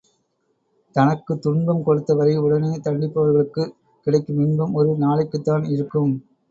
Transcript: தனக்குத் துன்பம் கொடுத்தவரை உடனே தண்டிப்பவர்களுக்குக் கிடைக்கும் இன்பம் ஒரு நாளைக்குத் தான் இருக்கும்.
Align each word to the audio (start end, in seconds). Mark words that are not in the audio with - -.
தனக்குத் 0.95 1.41
துன்பம் 1.41 1.83
கொடுத்தவரை 1.85 2.35
உடனே 2.37 2.71
தண்டிப்பவர்களுக்குக் 2.79 3.73
கிடைக்கும் 4.07 4.39
இன்பம் 4.39 4.73
ஒரு 4.73 4.97
நாளைக்குத் 4.97 5.43
தான் 5.43 5.65
இருக்கும். 5.71 6.13